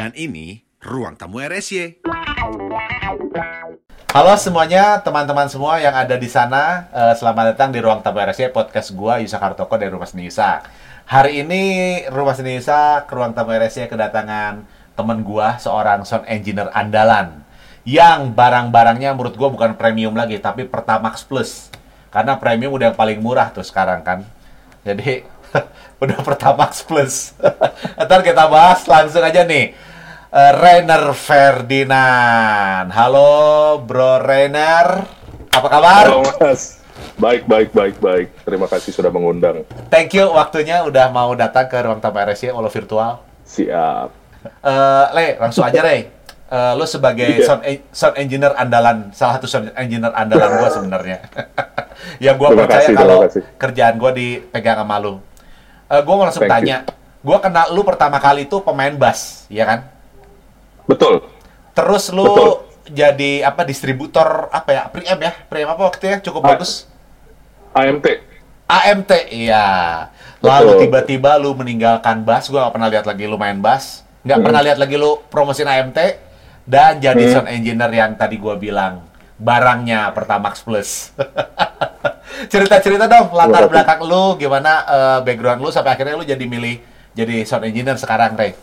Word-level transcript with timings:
Dan 0.00 0.16
ini 0.16 0.64
Ruang 0.80 1.12
Tamu 1.12 1.44
RSY. 1.44 2.00
Halo 4.16 4.32
semuanya, 4.40 4.96
teman-teman 5.04 5.44
semua 5.52 5.76
yang 5.76 5.92
ada 5.92 6.16
di 6.16 6.24
sana. 6.24 6.88
Eh, 6.88 7.12
selamat 7.20 7.52
datang 7.52 7.68
di 7.68 7.84
Ruang 7.84 8.00
Tamu 8.00 8.16
RSY, 8.16 8.48
podcast 8.48 8.96
gua 8.96 9.20
Yusa 9.20 9.36
Kartoko 9.36 9.76
dari 9.76 9.92
Rumah 9.92 10.08
Seni 10.08 10.24
Yusa. 10.24 10.64
Hari 11.04 11.44
ini 11.44 11.62
Rumah 12.08 12.32
Seni 12.32 12.56
Yusa 12.56 13.04
ke 13.04 13.12
Ruang 13.12 13.36
Tamu 13.36 13.52
RSY 13.52 13.92
kedatangan 13.92 14.64
temen 14.96 15.20
gua, 15.20 15.60
seorang 15.60 16.08
sound 16.08 16.24
engineer 16.32 16.72
andalan. 16.72 17.44
Yang 17.84 18.32
barang-barangnya 18.32 19.12
menurut 19.12 19.36
gua 19.36 19.52
bukan 19.52 19.76
premium 19.76 20.16
lagi, 20.16 20.40
tapi 20.40 20.64
Pertamax 20.64 21.28
Plus. 21.28 21.68
Karena 22.08 22.40
premium 22.40 22.72
udah 22.72 22.88
yang 22.88 22.96
paling 22.96 23.20
murah 23.20 23.52
tuh 23.52 23.68
sekarang 23.68 24.00
kan. 24.00 24.24
Jadi 24.80 25.28
udah 26.00 26.24
Pertamax 26.24 26.88
Plus. 26.88 27.36
Ntar 28.00 28.24
kita 28.24 28.48
bahas 28.48 28.80
langsung 28.88 29.20
aja 29.20 29.44
nih. 29.44 29.89
Eh, 30.30 30.52
Rainer 30.54 31.10
Ferdinand. 31.10 32.86
Halo 32.88 33.30
Bro 33.82 34.22
Rainer. 34.22 35.02
Apa 35.50 35.66
kabar? 35.66 36.06
Halo 36.06 36.22
Mas. 36.38 36.78
Baik, 37.18 37.50
baik, 37.50 37.74
baik, 37.74 37.96
baik. 37.98 38.28
Terima 38.46 38.70
kasih 38.70 38.94
sudah 38.94 39.10
mengundang. 39.10 39.66
Thank 39.90 40.14
you 40.14 40.30
waktunya 40.30 40.86
udah 40.86 41.10
mau 41.10 41.34
datang 41.34 41.66
ke 41.66 41.74
ruang 41.76 41.98
tamu 41.98 42.22
RSY 42.22 42.54
walau 42.54 42.70
virtual. 42.70 43.18
Siap. 43.42 44.08
Eh, 44.62 45.04
Le, 45.10 45.26
langsung 45.42 45.66
aja 45.66 45.82
Le. 45.82 45.98
Eh, 46.46 46.72
lo 46.78 46.86
sebagai 46.86 47.26
Iya. 47.26 47.46
sound, 47.46 47.62
en- 47.66 47.86
sound 47.90 48.14
engineer 48.14 48.54
andalan, 48.54 49.10
salah 49.10 49.34
satu 49.34 49.50
sound 49.50 49.74
engineer 49.74 50.14
andalan 50.14 50.62
gua 50.62 50.70
sebenarnya. 50.70 51.26
yang 52.24 52.38
gua 52.38 52.54
Terima 52.54 52.70
percaya 52.70 52.86
kasih, 52.86 52.94
kalau 52.94 53.18
kerjaan 53.58 53.94
gua 53.98 54.14
dipegang 54.14 54.78
sama 54.78 54.94
lu. 55.02 55.18
Eh, 55.90 56.00
gua 56.06 56.14
mau 56.14 56.22
langsung 56.22 56.46
Thank 56.46 56.54
tanya. 56.54 56.78
Gua 57.18 57.42
kenal 57.42 57.74
lu 57.74 57.82
pertama 57.82 58.22
kali 58.22 58.46
itu 58.46 58.62
pemain 58.62 58.94
bass, 58.94 59.50
ya 59.50 59.66
kan? 59.66 59.89
Betul. 60.86 61.26
Terus 61.72 62.12
lu 62.12 62.24
Betul. 62.24 62.50
jadi 62.90 63.32
apa 63.44 63.62
distributor 63.64 64.48
apa 64.50 64.70
ya? 64.70 64.82
Preamp 64.88 65.20
ya? 65.20 65.32
Preamp 65.48 65.70
apa 65.74 65.82
waktu 65.88 66.04
ya? 66.06 66.16
Cukup 66.20 66.44
bagus. 66.44 66.86
AMT. 67.70 68.06
AMT, 68.70 69.10
iya. 69.30 69.66
Lalu 70.40 70.86
tiba-tiba 70.86 71.34
lu 71.36 71.54
meninggalkan 71.58 72.22
bass, 72.22 72.46
gua 72.48 72.66
nggak 72.66 72.74
pernah 72.74 72.88
lihat 72.90 73.04
lagi 73.06 73.24
lu 73.26 73.34
main 73.34 73.58
bass, 73.58 74.06
nggak 74.22 74.38
Hmm. 74.38 74.46
pernah 74.46 74.60
lihat 74.62 74.78
lagi 74.78 74.94
lu 74.94 75.18
promosin 75.26 75.66
AMT, 75.66 75.98
dan 76.64 76.98
jadi 76.98 77.18
Hmm. 77.18 77.32
sound 77.34 77.48
engineer 77.50 77.90
yang 77.90 78.14
tadi 78.14 78.38
gua 78.38 78.54
bilang 78.54 79.02
barangnya 79.38 80.14
Pertamax 80.14 80.62
Plus. 80.62 81.10
Cerita-cerita 82.52 83.04
dong 83.04 83.34
latar 83.34 83.66
belakang 83.68 84.00
lu, 84.06 84.38
gimana 84.38 84.72
eh, 84.86 85.18
background 85.26 85.60
lu 85.60 85.68
sampai 85.68 85.92
akhirnya 85.98 86.14
lu 86.16 86.24
jadi 86.24 86.44
milih 86.46 86.78
jadi 87.12 87.42
sound 87.44 87.66
engineer 87.66 87.98
sekarang, 87.98 88.38
Ray. 88.38 88.54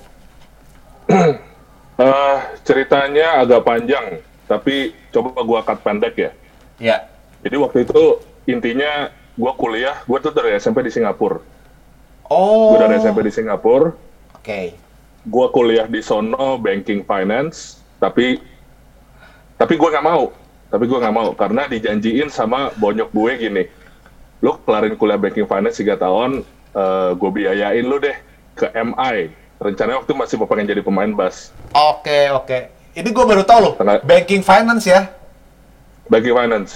Eh, 1.97 2.37
ceritanya 2.61 3.41
agak 3.41 3.65
panjang, 3.65 4.21
tapi 4.45 4.93
coba 5.09 5.41
gua 5.41 5.65
cut 5.65 5.81
pendek 5.81 6.13
ya. 6.13 6.31
Ya, 6.77 6.97
Jadi 7.41 7.57
waktu 7.57 7.89
itu 7.89 8.21
intinya 8.45 9.09
gua 9.33 9.57
kuliah, 9.57 9.97
gua 10.05 10.21
tuh 10.21 10.29
dari 10.29 10.53
SMP 10.61 10.85
di 10.85 10.93
Singapura. 10.93 11.41
oh, 12.29 12.77
Gua 12.77 12.85
dari 12.85 13.01
SMP 13.01 13.25
di 13.25 13.33
Singapura, 13.33 13.97
oke, 14.37 14.61
gua 15.25 15.49
kuliah 15.49 15.89
di 15.89 15.97
sono 16.05 16.61
banking 16.61 17.01
finance, 17.01 17.81
tapi 17.97 18.37
tapi 19.57 19.73
gua 19.73 19.97
nggak 19.97 20.05
mau. 20.05 20.29
Tapi 20.69 20.83
gua 20.85 21.01
nggak 21.01 21.15
mau 21.17 21.29
karena 21.33 21.65
dijanjiin 21.65 22.29
sama 22.29 22.69
bonyok 22.77 23.09
gue 23.09 23.31
gini. 23.41 23.63
Lu 24.45 24.53
kelarin 24.61 24.93
kuliah 24.93 25.17
banking 25.17 25.49
finance 25.49 25.81
3 25.81 25.97
tahun, 25.97 26.45
eh 26.77 27.09
gue 27.17 27.29
biayain 27.33 27.81
lu 27.81 27.97
deh 27.97 28.13
ke 28.53 28.69
MI. 28.69 29.33
Rencananya 29.57 29.97
waktu 29.97 30.13
masih 30.13 30.35
mau 30.37 30.45
pengen 30.45 30.69
jadi 30.69 30.81
pemain 30.81 31.09
bass. 31.09 31.49
oke, 31.69 32.19
oke. 32.35 32.59
Ini 32.93 33.09
gua 33.09 33.25
baru 33.25 33.41
tahu 33.41 33.59
loh, 33.59 33.73
Tengah- 33.75 34.01
banking 34.01 34.41
finance 34.41 34.85
ya. 34.85 35.09
Banking 36.05 36.33
finance. 36.33 36.71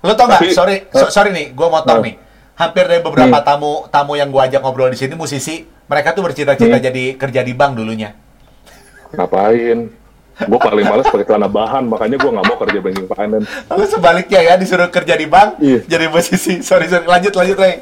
Lo 0.00 0.12
tau 0.12 0.26
nggak? 0.26 0.50
Sorry, 0.50 0.76
so- 0.88 1.08
sorry 1.08 1.30
nih, 1.30 1.46
gue 1.50 1.64
motong 1.64 1.98
Hmm. 1.98 2.06
nih. 2.06 2.14
Hampir 2.54 2.84
dari 2.84 3.00
beberapa 3.00 3.34
Hmm. 3.34 3.46
tamu 3.46 3.72
tamu 3.88 4.12
yang 4.14 4.28
gue 4.28 4.38
ajak 4.38 4.60
ngobrol 4.60 4.86
di 4.86 4.94
sini 4.94 5.14
musisi, 5.14 5.64
mereka 5.84 6.12
tuh 6.12 6.22
bercita-cita 6.22 6.76
Hmm. 6.76 6.84
jadi 6.84 7.04
kerja 7.16 7.40
di 7.40 7.52
bank 7.52 7.74
dulunya. 7.74 8.12
Ngapain? 9.10 9.90
Gue 10.36 10.58
paling 10.58 10.82
males 10.84 11.06
pakai 11.06 11.24
celana 11.24 11.46
bahan, 11.46 11.86
makanya 11.86 12.18
gue 12.18 12.26
nggak 12.28 12.44
mau 12.44 12.58
kerja 12.58 12.78
banking 12.80 13.06
finance. 13.08 13.46
Lalu 13.64 13.84
sebaliknya 13.88 14.40
ya 14.42 14.54
disuruh 14.54 14.86
kerja 14.88 15.14
di 15.14 15.24
bank, 15.24 15.56
Iya. 15.56 15.80
jadi 15.88 16.06
musisi. 16.08 16.58
Sorry, 16.60 16.86
sorry. 16.86 17.06
Lanjut, 17.06 17.30
lanjut, 17.32 17.54
Ray. 17.56 17.74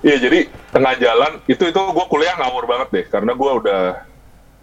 Iya, 0.00 0.16
jadi 0.18 0.40
tengah 0.72 0.96
jalan 0.96 1.38
itu 1.44 1.68
itu 1.68 1.80
gue 1.80 2.06
kuliah 2.08 2.34
ngawur 2.40 2.64
banget 2.64 2.88
deh, 2.88 3.04
karena 3.12 3.36
gue 3.36 3.50
udah 3.60 3.82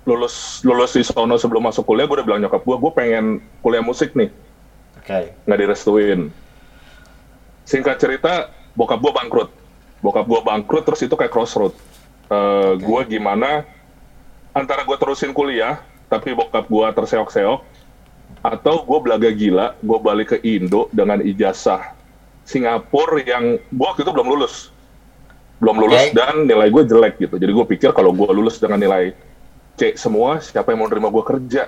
lulus 0.10 0.66
lulus 0.66 0.98
di 0.98 1.06
sono 1.06 1.38
sebelum 1.38 1.70
masuk 1.70 1.86
kuliah, 1.86 2.10
gue 2.10 2.18
udah 2.18 2.26
bilang 2.26 2.42
nyokap 2.42 2.66
gue, 2.66 2.76
gue 2.82 2.92
pengen 2.98 3.26
kuliah 3.62 3.86
musik 3.86 4.18
nih, 4.18 4.34
Oke. 4.98 5.38
nggak 5.46 5.60
direstuin. 5.62 6.34
Singkat 7.70 8.02
cerita, 8.02 8.50
bokap 8.74 8.98
gue 8.98 9.14
bangkrut. 9.14 9.50
Bokap 10.02 10.26
gue 10.26 10.42
bangkrut, 10.42 10.90
terus 10.90 11.06
itu 11.06 11.14
kayak 11.14 11.30
crossroad. 11.30 11.78
Eh, 12.30 12.74
Gue 12.82 13.02
gimana, 13.06 13.62
antara 14.58 14.82
gue 14.82 14.98
terusin 14.98 15.30
kuliah, 15.30 15.78
tapi 16.10 16.34
bokap 16.34 16.66
gue 16.66 16.88
terseok-seok, 16.98 17.62
atau 18.42 18.76
gue 18.82 19.00
belaga 19.06 19.30
gila, 19.30 19.78
gue 19.78 19.98
balik 20.02 20.34
ke 20.34 20.38
Indo 20.42 20.90
dengan 20.90 21.22
ijazah 21.22 21.94
Singapura 22.50 23.22
yang 23.22 23.62
gue 23.62 23.86
waktu 23.86 24.02
itu 24.02 24.10
belum 24.10 24.34
lulus. 24.34 24.74
Belum 25.60 25.76
lulus 25.76 26.10
Oke. 26.10 26.16
dan 26.16 26.48
nilai 26.48 26.72
gue 26.72 26.84
jelek 26.88 27.20
gitu. 27.20 27.36
Jadi 27.36 27.52
gue 27.52 27.66
pikir 27.68 27.90
kalau 27.92 28.16
gue 28.16 28.30
lulus 28.32 28.58
dengan 28.58 28.80
nilai 28.80 29.12
C 29.76 29.96
semua, 30.00 30.40
siapa 30.40 30.72
yang 30.72 30.80
mau 30.84 30.88
nerima 30.88 31.12
gue 31.12 31.24
kerja? 31.24 31.68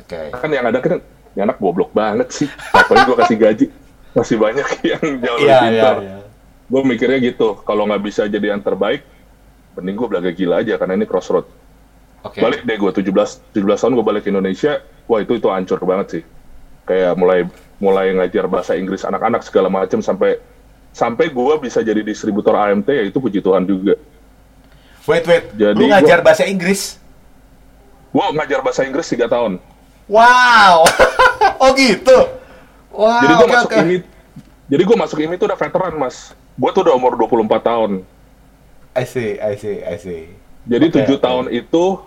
Oke. 0.00 0.32
kan 0.32 0.48
yang 0.50 0.64
ada 0.64 0.80
kan 0.80 0.98
ini 1.34 1.40
anak 1.44 1.60
goblok 1.60 1.92
banget 1.94 2.28
sih 2.32 2.48
ngapain 2.72 3.04
gue 3.06 3.16
kasih 3.20 3.36
gaji 3.36 3.66
masih 4.16 4.36
banyak 4.40 4.68
yang 4.96 5.02
jauh 5.22 5.38
lebih 5.38 5.46
Iya, 5.46 5.58
iya, 5.58 5.60
pintar 5.62 5.96
iya. 6.02 6.16
gue 6.70 6.80
mikirnya 6.86 7.18
gitu 7.22 7.48
kalau 7.62 7.86
nggak 7.86 8.02
bisa 8.02 8.22
jadi 8.26 8.56
yang 8.56 8.62
terbaik 8.62 9.04
mending 9.78 9.94
gue 9.94 10.08
belaga 10.10 10.30
gila 10.34 10.62
aja 10.64 10.74
karena 10.80 10.98
ini 10.98 11.06
crossroad 11.06 11.46
Oke. 12.26 12.42
balik 12.42 12.66
deh 12.66 12.76
gue 12.76 12.90
17 12.90 13.54
17 13.54 13.62
tahun 13.62 13.92
gue 13.96 14.04
balik 14.06 14.22
ke 14.26 14.30
Indonesia 14.34 14.82
wah 15.06 15.20
itu 15.22 15.38
itu 15.38 15.46
hancur 15.46 15.78
banget 15.86 16.06
sih 16.18 16.22
kayak 16.88 17.14
mulai 17.14 17.46
mulai 17.78 18.10
ngajar 18.16 18.50
bahasa 18.50 18.74
Inggris 18.74 19.06
anak-anak 19.06 19.46
segala 19.46 19.70
macam 19.70 20.02
sampai 20.02 20.42
sampai 20.90 21.26
gue 21.26 21.54
bisa 21.58 21.80
jadi 21.80 22.00
distributor 22.00 22.52
AMT 22.52 22.86
ya 22.86 23.04
itu 23.04 23.16
puji 23.16 23.38
Tuhan 23.38 23.62
juga 23.62 23.94
Wait, 25.08 25.24
wait. 25.24 25.50
Jadi 25.52 25.74
Lu 25.74 25.88
ngajar 25.88 26.20
gua- 26.20 26.26
bahasa 26.26 26.44
Inggris? 26.44 27.00
gue 28.10 28.24
ngajar 28.32 28.60
bahasa 28.60 28.82
Inggris 28.82 29.06
tiga 29.06 29.26
tahun 29.26 29.62
Wow. 30.06 30.82
oh 31.62 31.70
gitu. 31.72 32.18
Wow. 32.90 33.20
jadi 33.20 33.32
gue 33.32 33.46
oke, 33.46 33.54
masuk 33.54 33.70
oke. 33.70 33.78
ini 33.80 33.96
jadi 34.66 34.82
gue 34.82 34.96
masuk 34.98 35.18
ini 35.20 35.34
tuh 35.34 35.46
udah 35.46 35.58
veteran 35.58 35.94
mas 35.94 36.16
gue 36.52 36.70
tuh 36.70 36.82
udah 36.82 36.94
umur 36.94 37.14
24 37.16 37.46
tahun 37.62 37.90
I 38.90 39.04
see, 39.04 39.38
I 39.38 39.54
see, 39.54 39.78
I 39.80 39.94
see. 39.94 40.26
Jadi 40.66 40.90
tujuh 40.90 41.16
oke. 41.16 41.22
tahun 41.22 41.46
itu 41.48 42.02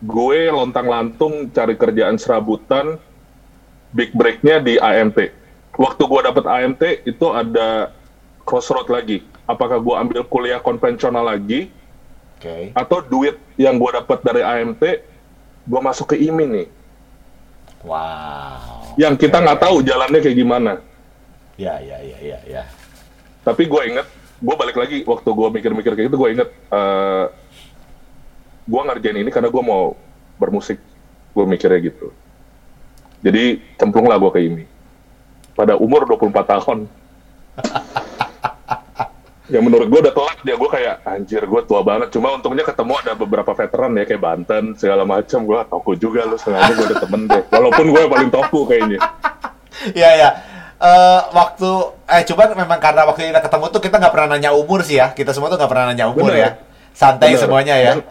gue 0.00 0.40
lontang-lantung 0.48 1.48
cari 1.48 1.72
kerjaan 1.74 2.16
serabutan, 2.16 3.00
big 3.90 4.12
breaknya 4.12 4.60
di 4.60 4.76
AMT. 4.76 5.32
Waktu 5.74 6.02
gue 6.02 6.20
dapet 6.22 6.44
AMT 6.44 6.82
itu 7.04 7.26
ada 7.26 7.88
crossroad 8.50 8.90
lagi. 8.90 9.22
Apakah 9.46 9.78
gue 9.78 9.94
ambil 9.94 10.20
kuliah 10.26 10.58
konvensional 10.58 11.22
lagi 11.22 11.70
Oke. 12.34 12.74
atau 12.74 12.98
duit 12.98 13.38
yang 13.54 13.78
gue 13.78 13.90
dapet 13.94 14.18
dari 14.26 14.42
AMT 14.42 14.82
gue 15.70 15.80
masuk 15.80 16.10
ke 16.10 16.16
IMI 16.18 16.46
nih. 16.50 16.68
Wow. 17.86 18.98
Yang 18.98 19.14
kita 19.22 19.38
nggak 19.38 19.60
tahu 19.62 19.86
jalannya 19.86 20.18
kayak 20.18 20.36
gimana. 20.36 20.72
Ya, 21.54 21.78
ya, 21.78 22.02
ya, 22.02 22.18
ya, 22.18 22.38
ya. 22.42 22.62
Tapi 23.46 23.70
gue 23.70 23.82
inget, 23.86 24.06
gue 24.42 24.54
balik 24.58 24.76
lagi 24.76 25.06
waktu 25.06 25.28
gue 25.30 25.48
mikir-mikir 25.60 25.92
kayak 25.94 26.06
gitu, 26.10 26.18
gue 26.18 26.30
inget 26.34 26.48
eh 26.74 27.26
gue 28.70 28.80
ngerjain 28.82 29.18
ini 29.22 29.30
karena 29.30 29.48
gue 29.48 29.62
mau 29.62 29.94
bermusik. 30.42 30.82
Gue 31.30 31.46
mikirnya 31.46 31.78
gitu. 31.78 32.10
Jadi 33.22 33.62
cemplung 33.78 34.10
lah 34.10 34.18
gue 34.18 34.30
ke 34.34 34.40
ini. 34.42 34.64
Pada 35.54 35.78
umur 35.78 36.08
24 36.08 36.52
tahun. 36.58 36.78
yang 39.50 39.60
menurut 39.60 39.86
gue 39.86 39.98
udah 40.00 40.10
telat 40.10 40.38
dia 40.40 40.54
gue 40.54 40.68
kayak 40.68 40.94
anjir 41.02 41.42
gue 41.42 41.60
tua 41.64 41.80
banget 41.82 42.06
cuma 42.10 42.32
untungnya 42.32 42.62
ketemu 42.62 42.92
ada 42.96 43.12
beberapa 43.12 43.50
veteran 43.50 43.90
ya 43.92 44.02
kayak 44.04 44.18
Banten 44.18 44.62
segala 44.74 45.02
macam 45.02 45.38
gue 45.42 45.58
toko 45.66 45.90
juga 45.92 46.22
lu 46.22 46.34
sengaja 46.34 46.70
gue 46.70 46.84
udah 46.86 46.98
temen 46.98 47.20
deh 47.26 47.42
walaupun 47.48 47.84
gue 47.88 48.02
paling 48.06 48.30
toko 48.30 48.58
kayaknya 48.64 48.98
Iya, 49.80 50.10
ya. 50.12 50.28
Eh, 50.76 51.20
waktu 51.30 51.68
eh 52.04 52.20
coba 52.26 52.52
memang 52.52 52.76
karena 52.76 53.04
waktu 53.04 53.28
kita 53.28 53.40
ketemu 53.40 53.64
tuh 53.70 53.80
kita 53.80 53.96
nggak 53.96 54.12
pernah 54.12 54.28
nanya 54.34 54.50
umur 54.52 54.80
sih 54.80 54.96
ya. 54.96 55.08
Kita 55.10 55.30
semua 55.30 55.48
tuh 55.48 55.56
nggak 55.56 55.68
pernah 55.68 55.88
nanya 55.88 56.04
umur 56.08 56.28
Bener. 56.28 56.36
ya. 56.36 56.48
Santai 56.92 57.32
Bener. 57.32 57.40
semuanya 57.40 57.74
ya. 57.76 57.92
Dan- 57.96 58.04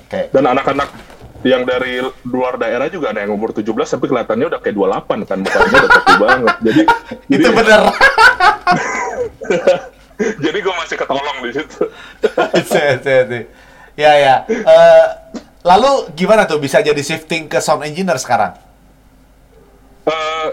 Oke. 0.00 0.20
Dan 0.32 0.44
anak-anak 0.48 0.88
yang 1.44 1.62
dari 1.62 2.00
luar 2.24 2.56
daerah 2.56 2.88
juga 2.88 3.12
ada 3.12 3.20
yang 3.20 3.30
umur 3.30 3.52
17 3.52 3.68
tapi 3.68 4.04
kelihatannya 4.06 4.46
udah 4.48 4.58
kayak 4.58 4.74
28 4.74 5.22
kan 5.22 5.38
mukanya 5.38 5.76
udah 5.76 6.00
tua 6.00 6.16
banget. 6.18 6.54
Jadi 6.64 6.82
Itu 7.36 7.40
jadi, 7.44 7.52
bener. 7.52 7.80
jadi 10.18 10.58
gue 10.62 10.74
masih 10.78 10.96
ketolong 10.98 11.38
di 11.42 11.50
situ. 11.58 11.82
Sih, 12.70 12.90
sih, 13.02 13.20
sih. 13.26 13.44
Ya 13.94 14.12
ya. 14.18 14.34
Eh, 14.48 15.06
Lalu 15.64 16.12
gimana 16.12 16.44
tuh 16.44 16.60
bisa 16.60 16.84
jadi 16.84 17.00
shifting 17.00 17.48
ke 17.48 17.56
sound 17.56 17.88
engineer 17.88 18.20
sekarang? 18.20 18.52
Eh, 20.04 20.48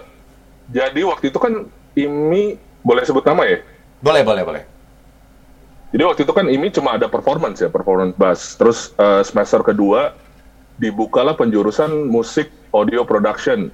jadi 0.72 1.04
waktu 1.04 1.36
itu 1.36 1.36
kan 1.36 1.68
IMI 2.00 2.56
boleh 2.80 3.04
sebut 3.04 3.28
nama 3.28 3.44
ya? 3.44 3.60
Boleh, 4.00 4.24
boleh, 4.24 4.44
boleh. 4.48 4.64
Jadi 5.92 6.04
waktu 6.08 6.22
itu 6.24 6.32
kan 6.32 6.48
IMI 6.48 6.72
cuma 6.72 6.96
ada 6.96 7.12
performance 7.12 7.60
ya, 7.60 7.68
performance 7.68 8.16
bass. 8.16 8.56
Terus 8.56 8.96
eh, 8.96 9.22
semester 9.28 9.60
kedua 9.68 10.16
dibukalah 10.80 11.36
penjurusan 11.36 12.08
musik 12.08 12.48
audio 12.72 13.04
production. 13.04 13.68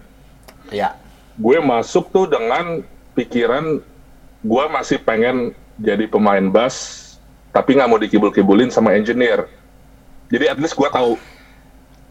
Iya. 0.73 0.97
Gue 1.37 1.61
masuk 1.61 2.09
tuh 2.09 2.25
dengan 2.25 2.81
pikiran 3.13 3.77
gue 4.41 4.63
masih 4.73 4.97
pengen 5.05 5.53
jadi 5.77 6.09
pemain 6.09 6.43
bass, 6.49 7.05
tapi 7.53 7.77
nggak 7.77 7.89
mau 7.89 8.01
dikibul-kibulin 8.01 8.69
sama 8.73 8.97
engineer. 8.97 9.45
Jadi 10.27 10.45
at 10.51 10.57
least 10.59 10.75
gue 10.75 10.89
tahu 10.89 11.15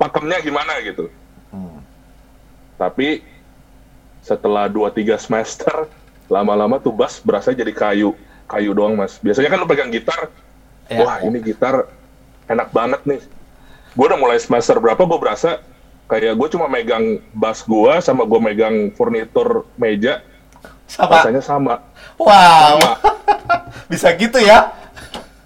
pakemnya 0.01 0.41
gimana 0.41 0.79
gitu. 0.81 1.11
Hmm. 1.53 1.83
Tapi 2.81 3.21
setelah 4.25 4.67
2-3 4.67 5.19
semester, 5.21 5.87
lama-lama 6.27 6.81
tuh 6.83 6.95
bass 6.95 7.23
berasa 7.23 7.53
jadi 7.53 7.71
kayu. 7.71 8.17
Kayu 8.47 8.71
doang, 8.75 8.95
Mas. 8.95 9.19
Biasanya 9.19 9.51
kan 9.51 9.59
lu 9.59 9.69
pegang 9.69 9.91
gitar, 9.91 10.31
Ya. 10.87 11.03
wah 11.03 11.19
ini 11.19 11.43
gitar 11.43 11.91
enak 12.47 12.71
banget 12.71 13.03
nih. 13.03 13.21
Gue 13.99 14.07
udah 14.07 14.19
mulai 14.19 14.39
semester 14.39 14.79
berapa, 14.79 15.03
gue 15.03 15.19
berasa 15.19 15.59
kayak 16.07 16.39
gue 16.39 16.49
cuma 16.55 16.71
megang 16.71 17.19
bass 17.35 17.67
gue 17.67 17.93
sama 17.99 18.23
gue 18.23 18.39
megang 18.39 18.95
furnitur 18.95 19.67
meja, 19.75 20.23
Sama. 20.87 21.19
rasanya 21.21 21.43
sama. 21.43 21.75
Wow. 22.19 22.79
Sama. 22.79 22.91
bisa 23.93 24.09
gitu 24.15 24.39
ya? 24.39 24.71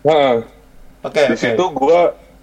Nah, 0.04 0.44
Oke, 1.00 1.32
di 1.32 1.36
oke. 1.36 1.40
situ 1.40 1.64
gue 1.64 2.00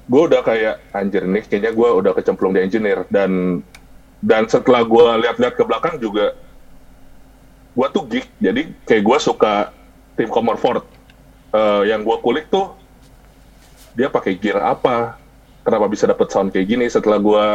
gue 0.08 0.22
udah 0.34 0.42
kayak 0.42 0.76
anjir 0.96 1.24
nih 1.30 1.44
kayaknya 1.46 1.72
gue 1.78 1.90
udah 1.94 2.12
kecemplung 2.18 2.58
di 2.58 2.64
engineer 2.64 3.06
dan 3.14 3.62
dan 4.24 4.50
setelah 4.50 4.82
gue 4.82 5.06
lihat-lihat 5.26 5.54
ke 5.54 5.64
belakang 5.68 6.02
juga 6.02 6.34
gue 7.78 7.88
tuh 7.94 8.04
geek 8.10 8.26
jadi 8.42 8.62
kayak 8.88 9.04
gue 9.04 9.18
suka 9.22 9.70
tim 10.18 10.32
Comerford 10.32 10.98
Eh, 11.48 11.84
yang 11.88 12.04
gue 12.04 12.18
kulik 12.20 12.52
tuh 12.52 12.76
dia 13.96 14.12
pakai 14.12 14.36
gear 14.36 14.60
apa 14.60 15.16
kenapa 15.64 15.88
bisa 15.88 16.04
dapet 16.04 16.28
sound 16.28 16.52
kayak 16.52 16.68
gini 16.68 16.86
setelah 16.92 17.18
gue 17.18 17.46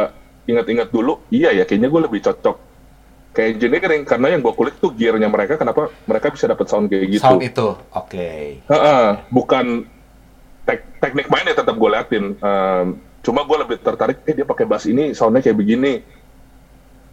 ingat-ingat 0.49 0.89
dulu 0.89 1.21
iya 1.29 1.53
ya 1.53 1.61
kayaknya 1.61 1.93
gue 1.93 2.01
lebih 2.09 2.19
cocok 2.25 2.57
kayak 3.33 3.57
engineering 3.57 4.05
karena 4.05 4.37
yang 4.37 4.41
gue 4.45 4.53
kulik 4.53 4.77
tuh 4.77 4.93
gearnya 4.93 5.25
mereka 5.25 5.57
kenapa 5.57 5.89
mereka 6.05 6.29
bisa 6.29 6.45
dapet 6.45 6.69
sound 6.69 6.85
kayak 6.87 7.17
gitu 7.17 7.25
Sound 7.25 7.41
itu. 7.41 7.67
Oke. 7.97 8.61
Heeh, 8.61 9.05
bukan 9.33 9.89
tek- 10.69 11.01
teknik 11.01 11.27
mainnya 11.33 11.57
tetap 11.57 11.73
gue 11.73 11.89
liatin. 11.89 12.37
Ehm, 12.37 12.87
cuma 13.25 13.41
gue 13.41 13.57
lebih 13.57 13.77
tertarik, 13.81 14.21
eh 14.29 14.37
dia 14.37 14.45
pakai 14.45 14.65
bass 14.69 14.85
ini 14.85 15.17
soundnya 15.17 15.41
kayak 15.41 15.57
begini. 15.57 16.05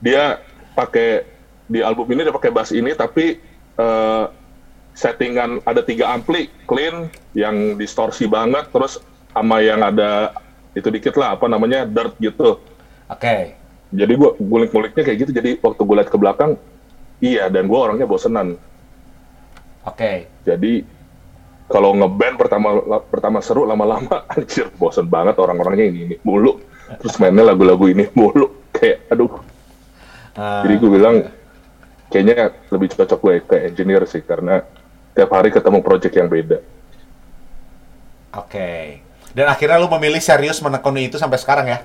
Dia 0.00 0.38
pakai 0.76 1.24
di 1.64 1.80
album 1.80 2.04
ini 2.12 2.28
dia 2.28 2.34
pakai 2.36 2.52
bass 2.52 2.70
ini, 2.70 2.92
tapi 2.92 3.40
eh, 3.80 4.24
settingan 4.92 5.64
ada 5.64 5.80
tiga 5.80 6.12
ampli 6.12 6.52
clean 6.68 7.08
yang 7.32 7.80
distorsi 7.80 8.28
banget, 8.28 8.68
terus 8.68 9.00
sama 9.32 9.62
yang 9.64 9.80
ada 9.80 10.34
itu 10.76 10.86
dikit 10.92 11.16
lah 11.16 11.38
apa 11.38 11.48
namanya 11.48 11.88
dirt 11.88 12.18
gitu. 12.20 12.60
Oke. 13.08 13.59
Jadi 13.90 14.12
gue 14.14 14.30
ngulik-nguliknya 14.38 15.02
kayak 15.02 15.18
gitu. 15.26 15.30
Jadi 15.34 15.50
waktu 15.58 15.80
gue 15.82 15.96
liat 15.98 16.10
ke 16.10 16.18
belakang, 16.18 16.54
iya 17.18 17.50
dan 17.50 17.66
gue 17.66 17.78
orangnya 17.78 18.06
bosenan. 18.06 18.54
Oke. 19.82 20.30
Jadi 20.46 20.86
kalau 21.70 21.94
ngeband 21.94 22.34
pertama 22.38 22.68
pertama 23.06 23.38
seru 23.42 23.66
lama-lama 23.66 24.26
anjir 24.34 24.70
bosen 24.78 25.06
banget 25.06 25.38
orang-orangnya 25.38 25.86
ini, 25.90 26.00
ini 26.06 26.16
mulu. 26.22 26.62
Terus 26.98 27.14
mainnya 27.22 27.46
lagu-lagu 27.46 27.86
ini 27.86 28.06
mulu 28.14 28.70
kayak 28.74 29.10
aduh. 29.10 29.30
Eh, 30.34 30.60
Jadi 30.66 30.74
gue 30.78 30.90
bilang 30.90 31.16
kayaknya 32.10 32.54
lebih 32.70 32.88
cocok 32.94 33.18
gue 33.22 33.34
ke 33.46 33.56
engineer 33.70 34.02
sih 34.06 34.22
karena 34.22 34.62
tiap 35.14 35.30
hari 35.34 35.50
ketemu 35.50 35.78
project 35.82 36.14
yang 36.14 36.26
beda. 36.30 36.58
Oke. 38.38 39.02
Dan 39.30 39.46
akhirnya 39.46 39.78
lu 39.78 39.86
memilih 39.98 40.18
serius 40.18 40.58
menekuni 40.58 41.06
itu 41.06 41.18
sampai 41.18 41.38
sekarang 41.38 41.66
ya? 41.70 41.78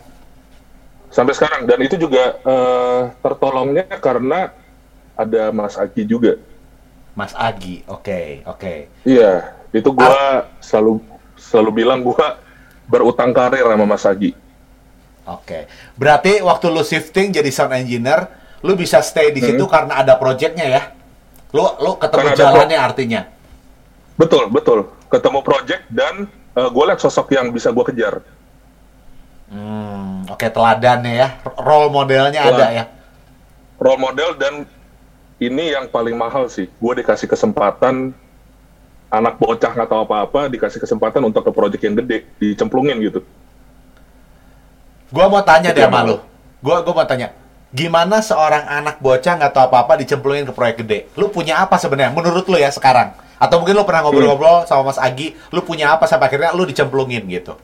Sampai 1.15 1.31
sekarang 1.31 1.63
dan 1.63 1.79
itu 1.79 1.95
juga 1.95 2.35
eh, 2.43 3.01
tertolongnya 3.23 3.87
karena 4.03 4.51
ada 5.15 5.47
Mas 5.55 5.79
Aki 5.79 6.03
juga. 6.03 6.35
Mas 7.15 7.31
Agi. 7.31 7.87
Oke, 7.87 8.43
oke. 8.43 8.91
Iya, 9.07 9.55
itu 9.71 9.87
gua 9.95 10.43
selalu 10.59 10.99
selalu 11.39 11.71
bilang 11.71 12.03
gua 12.03 12.35
berutang 12.91 13.31
karir 13.31 13.63
sama 13.63 13.87
Mas 13.87 14.03
Agi. 14.03 14.35
Oke. 15.23 15.71
Berarti 15.95 16.43
waktu 16.43 16.65
lu 16.67 16.83
shifting 16.83 17.31
jadi 17.31 17.47
sound 17.47 17.79
engineer, 17.79 18.27
lu 18.59 18.75
bisa 18.75 18.99
stay 18.99 19.31
di 19.31 19.39
situ 19.39 19.63
karena 19.71 20.03
ada 20.03 20.19
projectnya 20.19 20.67
ya? 20.67 20.83
Lu 21.55 21.63
lu 21.79 21.95
ketemu 21.95 22.27
Hmm. 22.27 22.35
Karena 22.35 22.43
jalannya 22.43 22.77
artinya. 22.77 23.21
Betul, 24.19 24.51
betul. 24.51 24.91
Ketemu 25.07 25.39
project 25.47 25.87
dan 25.87 26.27
gue 26.55 26.83
lihat 26.91 26.99
sosok 26.99 27.31
yang 27.31 27.55
bisa 27.55 27.71
gue 27.71 27.85
kejar. 27.87 28.19
Hmm, 29.47 30.04
oke 30.29 30.47
teladannya 30.49 31.13
ya. 31.13 31.27
Role 31.59 31.89
modelnya 31.93 32.41
Telan- 32.41 32.57
ada 32.57 32.67
ya. 32.71 32.83
Role 33.77 33.99
model 33.99 34.29
dan 34.39 34.53
ini 35.37 35.75
yang 35.75 35.91
paling 35.91 36.15
mahal 36.15 36.47
sih. 36.47 36.71
Gue 36.79 36.93
dikasih 37.03 37.27
kesempatan 37.27 38.15
anak 39.15 39.39
bocah 39.39 39.71
nggak 39.71 39.89
tahu 39.89 40.01
apa-apa 40.03 40.51
dikasih 40.51 40.81
kesempatan 40.81 41.23
untuk 41.23 41.45
ke 41.45 41.51
project 41.53 41.83
yang 41.85 41.95
gede, 41.95 42.27
dicemplungin 42.41 42.97
gitu. 42.99 43.19
Gua 45.13 45.29
mau 45.31 45.39
tanya 45.45 45.71
Itu 45.71 45.79
deh 45.79 45.83
yang 45.85 45.93
sama 45.93 46.01
mana? 46.03 46.09
lu. 46.11 46.17
Gua 46.59 46.75
gua 46.83 46.93
mau 47.03 47.07
tanya. 47.07 47.31
Gimana 47.75 48.23
seorang 48.23 48.63
anak 48.67 49.03
bocah 49.03 49.33
nggak 49.35 49.51
tahu 49.51 49.65
apa-apa 49.71 49.99
dicemplungin 49.99 50.47
ke 50.47 50.53
proyek 50.55 50.75
gede? 50.83 50.99
Lu 51.19 51.27
punya 51.31 51.59
apa 51.63 51.75
sebenarnya 51.79 52.11
menurut 52.15 52.47
lu 52.47 52.57
ya 52.59 52.71
sekarang? 52.71 53.15
Atau 53.35 53.59
mungkin 53.59 53.75
lu 53.75 53.83
pernah 53.83 54.07
ngobrol-ngobrol 54.07 54.63
sama 54.63 54.91
Mas 54.91 54.99
Agi, 54.99 55.35
lu 55.51 55.59
punya 55.59 55.91
apa 55.91 56.07
sampai 56.07 56.31
akhirnya 56.31 56.55
lu 56.55 56.63
dicemplungin 56.63 57.27
gitu? 57.27 57.59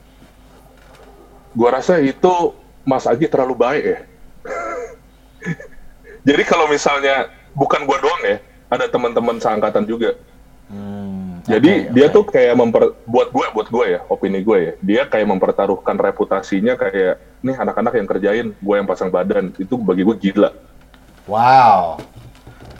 Gue 1.52 1.68
rasa 1.68 2.00
itu 2.00 2.56
Mas 2.82 3.04
Agi 3.04 3.28
terlalu 3.28 3.54
baik 3.54 3.84
ya. 3.84 3.98
Jadi 6.28 6.42
kalau 6.46 6.70
misalnya 6.70 7.28
bukan 7.52 7.82
gue 7.82 7.98
doang 7.98 8.22
ya, 8.24 8.36
ada 8.70 8.86
teman-teman 8.88 9.36
seangkatan 9.36 9.84
juga. 9.84 10.14
Hmm, 10.72 11.44
Jadi 11.44 11.90
oke, 11.90 11.92
dia 11.92 12.06
tuh 12.08 12.24
kayak 12.24 12.54
memper 12.56 12.96
buat 13.04 13.28
gue 13.28 13.46
buat 13.52 13.68
gue 13.68 13.84
ya 13.98 14.00
opini 14.08 14.40
gue 14.40 14.56
ya 14.56 14.72
dia 14.80 15.02
kayak 15.04 15.28
mempertaruhkan 15.28 16.00
reputasinya 16.00 16.80
kayak 16.80 17.20
nih 17.44 17.56
anak-anak 17.60 17.92
yang 17.92 18.08
kerjain 18.08 18.46
gue 18.56 18.74
yang 18.80 18.88
pasang 18.88 19.12
badan 19.12 19.52
itu 19.60 19.76
bagi 19.76 20.00
gue 20.06 20.16
gila 20.16 20.48
Wow. 21.28 22.00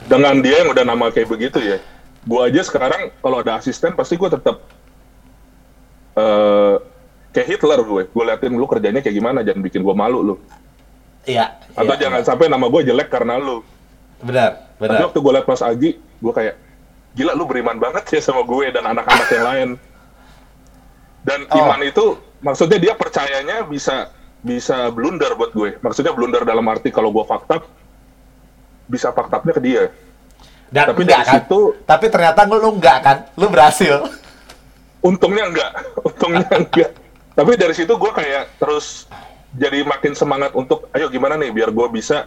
dengan 0.08 0.40
dia 0.40 0.64
yang 0.64 0.72
udah 0.72 0.88
nama 0.88 1.12
kayak 1.12 1.28
begitu 1.28 1.60
ya 1.60 1.84
gue 2.24 2.40
aja 2.40 2.64
sekarang 2.64 3.12
kalau 3.20 3.44
ada 3.44 3.60
asisten 3.60 3.92
pasti 3.92 4.16
gue 4.16 4.30
tetap 4.30 4.64
eh 6.16 6.74
kayak 7.32 7.46
Hitler 7.48 7.80
gue 7.80 8.02
gue 8.06 8.24
liatin 8.24 8.52
lu 8.52 8.64
kerjanya 8.64 9.00
kayak 9.00 9.12
gimana 9.14 9.40
jangan 9.40 9.60
bikin 9.60 9.80
gue 9.80 9.94
malu 9.94 10.20
lu 10.22 10.34
Iya. 11.22 11.54
atau 11.72 11.94
iya, 11.94 12.00
jangan 12.00 12.20
iya. 12.20 12.26
sampai 12.26 12.46
nama 12.46 12.66
gue 12.66 12.80
jelek 12.84 13.08
karena 13.08 13.36
lu 13.36 13.62
Benar, 14.18 14.50
tapi 14.76 14.86
benar. 14.92 15.02
waktu 15.04 15.18
gue 15.18 15.32
liat 15.32 15.46
Mas 15.46 15.62
Agi 15.62 15.90
gue 15.96 16.32
kayak 16.32 16.54
gila 17.12 17.32
lu 17.32 17.44
beriman 17.44 17.76
banget 17.76 18.04
ya 18.08 18.20
sama 18.20 18.42
gue 18.42 18.66
dan 18.68 18.84
anak-anak 18.84 19.28
yang 19.28 19.44
lain 19.44 19.68
dan 21.22 21.40
Oh. 21.46 21.58
iman 21.60 21.80
itu 21.80 22.04
maksudnya 22.38 22.78
dia 22.78 22.94
percayanya 22.94 23.62
bisa 23.62 24.10
bisa 24.40 24.90
blunder 24.90 25.32
buat 25.32 25.50
gue 25.50 25.78
maksudnya 25.78 26.10
blunder 26.10 26.42
dalam 26.42 26.66
arti 26.66 26.88
kalau 26.88 27.10
gue 27.10 27.22
fakta 27.22 27.62
bisa 28.84 29.10
faktanya 29.10 29.52
ke 29.52 29.62
dia 29.62 29.84
Dan 30.68 30.88
tapi 30.88 31.02
enggak 31.02 31.20
dari 31.20 31.28
kan? 31.28 31.34
situ- 31.38 31.72
Tapi 31.82 32.06
ternyata 32.08 32.40
lu 32.44 32.70
enggak 32.72 32.98
kan? 32.98 33.16
Lu 33.34 33.46
berhasil. 33.46 34.08
untungnya 35.00 35.44
enggak 35.46 35.70
untungnya 36.08 36.48
enggak 36.60 36.90
tapi 37.32 37.56
dari 37.56 37.72
situ 37.72 37.92
gue 37.96 38.12
kayak 38.12 38.60
terus 38.60 39.08
jadi 39.52 39.84
makin 39.84 40.16
semangat 40.16 40.52
untuk 40.56 40.88
ayo 40.96 41.08
gimana 41.12 41.36
nih 41.36 41.52
biar 41.52 41.68
gue 41.68 41.86
bisa 41.92 42.24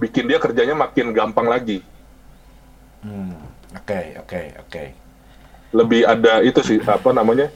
bikin 0.00 0.28
dia 0.28 0.40
kerjanya 0.40 0.72
makin 0.72 1.12
gampang 1.12 1.48
lagi. 1.48 1.84
Hmm, 3.04 3.36
Oke, 3.76 4.16
oke, 4.20 4.40
oke. 4.66 4.84
lebih 5.70 6.02
ada 6.02 6.42
itu 6.42 6.58
sih 6.66 6.82
apa 6.82 7.14
namanya 7.14 7.46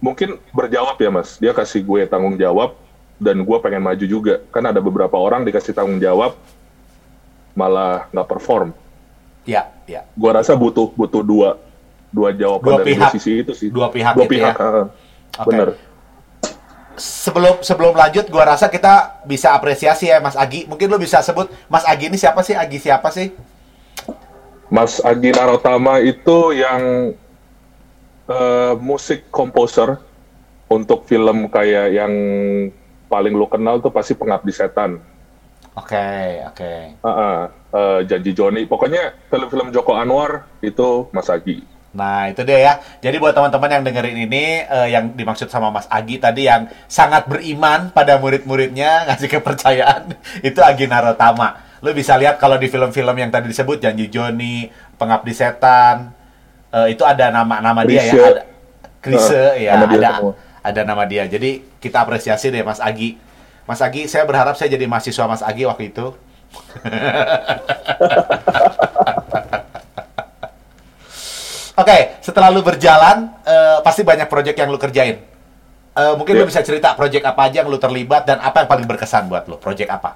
mungkin 0.00 0.40
berjawab 0.50 0.96
ya 0.96 1.10
mas. 1.12 1.36
Dia 1.36 1.52
kasih 1.52 1.84
gue 1.84 2.08
tanggung 2.08 2.34
jawab 2.40 2.72
dan 3.20 3.44
gue 3.44 3.56
pengen 3.60 3.84
maju 3.84 4.06
juga. 4.08 4.40
Kan 4.48 4.64
ada 4.64 4.80
beberapa 4.80 5.14
orang 5.20 5.44
dikasih 5.44 5.76
tanggung 5.76 6.00
jawab 6.00 6.34
malah 7.52 8.08
nggak 8.10 8.28
perform. 8.30 8.72
Ya, 9.44 9.68
ya. 9.84 10.06
gue 10.16 10.30
rasa 10.32 10.56
butuh 10.56 10.88
butuh 10.96 11.20
dua 11.20 11.58
dua 12.10 12.34
jawaban 12.34 12.66
Dua 12.66 12.78
dari 12.82 12.88
pihak. 12.94 13.10
dua 13.10 13.14
sisi 13.14 13.32
itu 13.42 13.52
sih 13.54 13.68
Dua 13.70 13.88
pihak 13.90 14.14
dua 14.18 14.26
gitu 14.26 14.34
pihak 14.34 14.56
ya. 14.58 14.70
Oke. 15.38 15.46
bener 15.50 15.68
Sebelum 17.00 17.64
sebelum 17.64 17.96
lanjut, 17.96 18.28
gua 18.28 18.44
rasa 18.44 18.68
kita 18.68 19.24
bisa 19.24 19.56
apresiasi 19.56 20.12
ya 20.12 20.20
Mas 20.20 20.36
Agi. 20.36 20.68
Mungkin 20.68 20.84
lu 20.84 21.00
bisa 21.00 21.24
sebut 21.24 21.48
Mas 21.64 21.80
Agi 21.88 22.12
ini 22.12 22.20
siapa 22.20 22.44
sih? 22.44 22.52
Agi 22.52 22.76
siapa 22.76 23.08
sih? 23.08 23.32
Mas 24.68 25.00
Agi 25.00 25.32
Narotama 25.32 25.96
itu 26.04 26.52
yang 26.52 27.16
eh, 28.28 28.74
musik 28.76 29.32
komposer 29.32 29.96
untuk 30.68 31.08
film 31.08 31.48
kayak 31.48 31.88
yang 31.96 32.12
paling 33.08 33.32
lu 33.32 33.48
kenal 33.48 33.80
tuh 33.80 33.88
pasti 33.88 34.12
Pengabdi 34.12 34.52
Setan. 34.52 35.00
Oke, 35.74 36.44
oke. 36.52 36.72
Ah, 37.00 37.08
ah, 37.08 37.38
eh, 37.72 38.00
Janji 38.04 38.36
Joni. 38.36 38.68
Pokoknya 38.68 39.16
film-film 39.32 39.72
Joko 39.72 39.96
Anwar 39.96 40.46
itu 40.60 41.08
Mas 41.16 41.32
Agi. 41.32 41.64
Nah, 41.90 42.30
itu 42.30 42.46
dia 42.46 42.58
ya. 42.62 42.72
Jadi 43.02 43.18
buat 43.18 43.34
teman-teman 43.34 43.66
yang 43.66 43.82
dengerin 43.82 44.30
ini, 44.30 44.62
eh, 44.62 44.88
yang 44.94 45.10
dimaksud 45.10 45.50
sama 45.50 45.74
Mas 45.74 45.90
Agi 45.90 46.22
tadi 46.22 46.46
yang 46.46 46.70
sangat 46.86 47.26
beriman 47.26 47.90
pada 47.90 48.14
murid-muridnya, 48.22 49.00
ngasih 49.10 49.26
kepercayaan, 49.26 50.14
itu 50.48 50.60
Agi 50.62 50.86
Narotama. 50.86 51.58
Lu 51.82 51.90
bisa 51.90 52.14
lihat 52.14 52.38
kalau 52.38 52.60
di 52.60 52.70
film-film 52.70 53.16
yang 53.18 53.32
tadi 53.32 53.50
disebut, 53.50 53.82
Janji 53.82 54.06
Joni, 54.06 54.70
Pengabdi 54.94 55.34
Setan, 55.34 56.14
eh, 56.70 56.94
itu 56.94 57.02
ada 57.02 57.34
nama-nama 57.34 57.82
dia 57.82 58.06
ya. 58.06 58.38
Ada, 58.38 58.42
Krise, 59.00 59.56
Eh, 59.58 59.66
ya, 59.66 59.80
nama 59.80 59.90
dia 59.90 59.98
ada, 59.98 60.10
semua. 60.20 60.34
ada 60.62 60.80
nama 60.86 61.02
dia. 61.08 61.24
Jadi 61.26 61.64
kita 61.82 62.04
apresiasi 62.04 62.52
deh 62.52 62.62
Mas 62.62 62.78
Agi. 62.78 63.18
Mas 63.66 63.80
Agi, 63.82 64.06
saya 64.06 64.22
berharap 64.28 64.54
saya 64.54 64.70
jadi 64.70 64.86
mahasiswa 64.86 65.24
Mas 65.26 65.42
Agi 65.42 65.66
waktu 65.66 65.90
itu. 65.90 66.14
Oke, 71.80 72.19
setelah 72.30 72.54
lu 72.54 72.62
berjalan, 72.62 73.26
eh, 73.42 73.78
pasti 73.82 74.06
banyak 74.06 74.30
proyek 74.30 74.54
yang 74.54 74.70
lu 74.70 74.78
kerjain. 74.78 75.18
Eh, 75.90 76.12
mungkin 76.14 76.38
lu 76.38 76.46
Iya. 76.46 76.50
bisa 76.54 76.62
cerita 76.62 76.94
proyek 76.94 77.26
apa 77.26 77.50
aja 77.50 77.60
yang 77.60 77.68
lu 77.68 77.74
terlibat 77.76 78.22
dan 78.22 78.38
apa 78.38 78.62
yang 78.62 78.68
paling 78.70 78.86
berkesan 78.86 79.26
buat 79.26 79.50
lu? 79.50 79.58
Proyek 79.58 79.90
apa? 79.90 80.14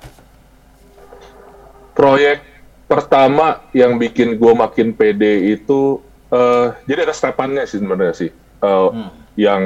Proyek 1.94 2.42
pertama 2.86 3.62
yang 3.74 3.98
bikin 3.98 4.38
gue 4.38 4.52
makin 4.54 4.94
pede 4.94 5.50
itu, 5.50 5.98
eh, 6.30 6.66
jadi 6.86 7.10
ada 7.10 7.14
stepannya 7.14 7.66
sih 7.66 7.82
sebenarnya 7.82 8.14
sih. 8.14 8.30
Eh, 8.62 8.88
Yang 9.34 9.64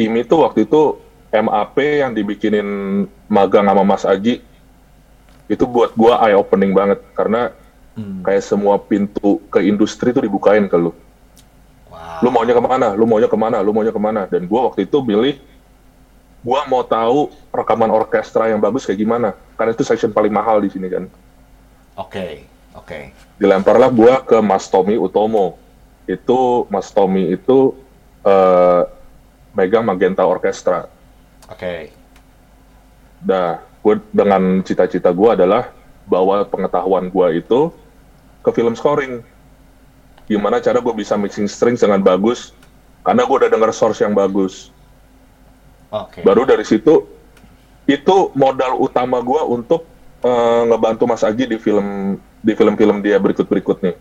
ini 0.00 0.24
tuh 0.24 0.48
waktu 0.48 0.64
itu 0.64 0.96
MAP 1.28 1.76
yang 2.00 2.16
dibikinin 2.16 2.64
magang 3.28 3.68
sama 3.68 3.84
Mas 3.84 4.08
Aji, 4.08 4.40
itu 5.44 5.64
buat 5.68 5.92
gue 5.92 6.08
eye 6.08 6.32
opening 6.32 6.72
banget 6.72 7.04
karena 7.12 7.52
kayak 8.24 8.40
semua 8.40 8.80
pintu 8.80 9.44
ke 9.52 9.60
industri 9.60 10.16
tuh 10.16 10.24
dibukain 10.24 10.72
ke 10.72 10.76
lu. 10.80 10.96
Lu 12.20 12.28
maunya 12.28 12.54
ke 12.56 12.62
mana? 12.62 12.88
Lu 12.96 13.04
maunya 13.08 13.28
ke 13.28 13.38
mana? 13.38 13.58
Lu 13.64 13.72
maunya 13.72 13.92
ke 13.92 14.00
mana? 14.00 14.28
Dan 14.28 14.44
gue 14.44 14.60
waktu 14.60 14.84
itu 14.84 15.00
milih, 15.00 15.40
gue 16.40 16.60
mau 16.68 16.82
tahu 16.84 17.32
rekaman 17.52 17.88
orkestra 17.92 18.48
yang 18.48 18.60
bagus 18.60 18.84
kayak 18.84 19.00
gimana. 19.00 19.36
Karena 19.56 19.72
itu 19.72 19.84
section 19.84 20.12
paling 20.12 20.32
mahal 20.32 20.60
di 20.60 20.68
sini 20.72 20.88
kan. 20.88 21.04
Oke, 21.96 22.44
oke. 22.76 23.12
Dilemparlah 23.40 23.92
gue 23.92 24.12
ke 24.24 24.38
Mas 24.40 24.68
Tommy 24.68 24.96
Utomo. 24.96 25.56
Itu 26.08 26.64
Mas 26.72 26.88
Tommy 26.92 27.32
itu 27.32 27.76
eh, 28.24 28.82
megang 29.56 29.84
Magenta 29.84 30.24
Orkestra. 30.24 30.88
Oke. 31.50 31.92
Nah, 33.20 33.60
gue 33.80 33.94
dengan 34.12 34.64
cita-cita 34.64 35.12
gue 35.12 35.28
adalah 35.28 35.72
bawa 36.08 36.44
pengetahuan 36.48 37.08
gue 37.12 37.44
itu 37.44 37.72
ke 38.40 38.50
film 38.52 38.72
scoring. 38.76 39.20
Gimana 40.30 40.62
cara 40.62 40.78
gue 40.78 40.94
bisa 40.94 41.18
mixing 41.18 41.50
strings 41.50 41.82
dengan 41.82 41.98
bagus? 41.98 42.54
Karena 43.02 43.26
gue 43.26 43.36
udah 43.42 43.50
denger 43.50 43.74
source 43.74 43.98
yang 43.98 44.14
bagus. 44.14 44.70
Oke. 45.90 46.22
Baru 46.22 46.46
dari 46.46 46.62
situ, 46.62 47.02
itu 47.90 48.16
modal 48.38 48.78
utama 48.78 49.18
gue 49.18 49.42
untuk 49.42 49.82
eh, 50.22 50.62
ngebantu 50.70 51.10
Mas 51.10 51.26
Agi 51.26 51.50
di 51.50 51.58
film 51.58 52.14
di 52.46 52.52
film-film 52.54 53.02
dia 53.02 53.18
berikut-berikutnya. 53.18 53.98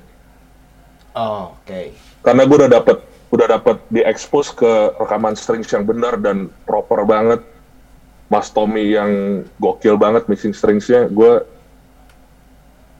Oh, 1.18 1.58
Oke. 1.58 1.98
Karena 2.22 2.46
gue 2.46 2.58
udah 2.62 2.72
dapet 2.78 2.98
udah 3.34 3.48
dapet 3.58 3.78
diekspos 3.90 4.54
ke 4.54 4.70
rekaman 5.02 5.34
strings 5.34 5.70
yang 5.74 5.82
benar 5.82 6.22
dan 6.22 6.54
proper 6.70 7.10
banget. 7.10 7.42
Mas 8.30 8.54
Tommy 8.54 8.94
yang 8.94 9.42
gokil 9.58 9.98
banget 9.98 10.30
mixing 10.30 10.54
stringsnya, 10.54 11.10
gue 11.10 11.42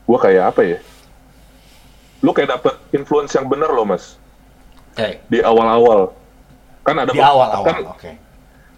gue 0.10 0.18
kayak 0.18 0.50
apa 0.50 0.62
ya? 0.66 0.80
Lu 2.20 2.32
kayak 2.36 2.60
dapet 2.60 2.74
influence 2.92 3.32
yang 3.36 3.48
benar 3.48 3.72
loh 3.72 3.88
mas 3.88 4.20
Oke. 4.96 5.24
di 5.32 5.40
awal-awal. 5.40 6.12
Kan 6.84 6.96
ada 7.00 7.12
Di 7.16 7.20
awal-awal. 7.24 7.66
kan 7.68 7.78
Oke. 7.96 8.12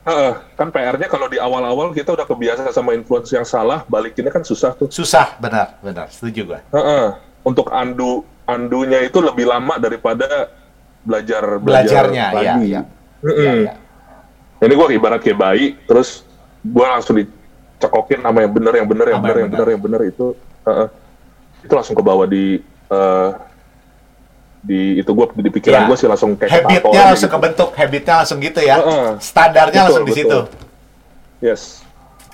Heeh, 0.02 0.34
kan 0.58 0.74
PR-nya 0.74 1.06
kalau 1.06 1.30
di 1.30 1.38
awal-awal 1.38 1.94
kita 1.94 2.18
udah 2.18 2.26
kebiasa 2.26 2.74
sama 2.74 2.98
influence 2.98 3.30
yang 3.30 3.46
salah, 3.46 3.86
balikinnya 3.86 4.34
kan 4.34 4.42
susah 4.42 4.74
tuh. 4.74 4.90
Susah, 4.90 5.38
benar, 5.38 5.78
benar. 5.78 6.10
Setuju 6.10 6.42
gua. 6.50 6.60
Heeh, 6.74 7.06
untuk 7.46 7.70
andu 7.70 8.26
andunya 8.50 9.06
itu 9.06 9.22
lebih 9.22 9.46
lama 9.46 9.78
daripada 9.78 10.50
belajar 11.06 11.62
belajar 11.62 12.10
Belajarnya, 12.10 12.26
iya, 12.34 12.38
lagi. 12.38 12.62
iya. 12.66 12.82
Mm-mm. 13.22 13.38
Iya, 13.38 13.54
iya. 13.62 13.74
Ini 14.62 14.74
gue 14.74 14.88
ibarat 14.98 15.22
kayak 15.22 15.38
bayi, 15.38 15.66
terus 15.86 16.26
gue 16.62 16.86
langsung 16.86 17.18
dicekokin 17.18 18.22
sama 18.22 18.42
yang 18.46 18.54
bener, 18.54 18.74
yang 18.78 18.88
bener, 18.90 19.06
yang 19.10 19.22
bener, 19.22 19.36
yang 19.38 19.46
yang 19.46 19.54
bener, 19.54 19.68
yang 19.74 19.82
bener 19.82 20.02
itu, 20.06 20.28
heeh. 20.66 20.88
itu 21.62 21.74
langsung 21.74 21.94
ke 21.98 22.04
bawah 22.06 22.26
di 22.26 22.62
eh, 22.92 23.30
di 24.62 25.02
itu 25.02 25.10
gue 25.10 25.26
di 25.42 25.50
pikiran 25.50 25.82
Iya. 25.84 25.90
gue 25.90 25.98
sih 25.98 26.08
langsung 26.12 26.38
kayak 26.38 26.52
Habitnya 26.62 27.02
langsung 27.10 27.32
gitu. 27.32 27.38
kebentuk, 27.42 27.70
habitnya 27.74 28.14
langsung 28.22 28.38
gitu 28.38 28.60
ya. 28.62 28.76
Heeh. 28.78 29.08
Standarnya 29.18 29.74
Betul, 29.82 29.86
langsung 29.90 30.06
di 30.06 30.14
situ. 30.14 30.38
Yes. 31.42 31.82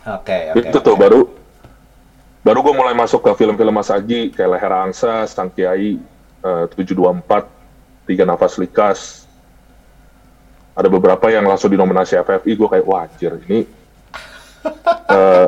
Oke, 0.03 0.51
oke. 0.51 0.59
itu 0.59 0.77
tuh 0.79 0.95
oke. 0.95 0.99
baru 0.99 1.19
baru 2.43 2.59
gue 2.63 2.73
mulai 2.75 2.95
masuk 2.95 3.23
ke 3.23 3.31
film-film 3.35 3.75
Mas 3.75 3.91
Agi 3.91 4.31
kayak 4.31 4.59
Leher 4.59 4.73
Angsa, 4.73 5.27
Sang 5.27 5.51
Kiai, 5.51 5.99
eh, 6.43 6.65
724, 6.75 7.47
Tiga 8.07 8.23
Nafas 8.23 8.55
Likas. 8.55 9.27
Ada 10.71 10.87
beberapa 10.87 11.27
yang 11.27 11.43
langsung 11.43 11.71
dinominasi 11.71 12.15
FFI, 12.21 12.51
gue 12.53 12.67
kayak 12.69 12.85
wah 12.85 13.07
anjir 13.07 13.35
ini. 13.47 13.63
Eh, 15.07 15.47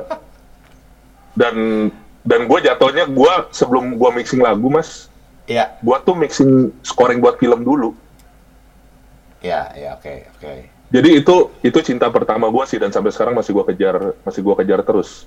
dan 1.36 1.56
dan 2.22 2.46
gue 2.46 2.60
jatuhnya 2.62 3.06
gue 3.08 3.34
sebelum 3.52 3.96
gue 3.96 4.10
mixing 4.14 4.40
lagu 4.40 4.68
mas, 4.68 5.08
Iya, 5.46 5.74
gue 5.82 5.98
tuh 6.06 6.14
mixing 6.14 6.52
scoring 6.84 7.18
buat 7.20 7.38
film 7.38 7.66
dulu. 7.66 7.98
iya, 9.40 9.72
iya, 9.74 9.90
oke, 9.96 10.14
oke. 10.38 10.54
Jadi 10.90 11.10
itu 11.22 11.36
itu 11.62 11.80
cinta 11.82 12.10
pertama 12.10 12.50
gue 12.50 12.64
sih 12.66 12.78
dan 12.78 12.90
sampai 12.90 13.10
sekarang 13.10 13.34
masih 13.34 13.54
gue 13.54 13.66
kejar 13.74 14.14
masih 14.22 14.42
gue 14.42 14.56
kejar 14.60 14.82
terus. 14.84 15.26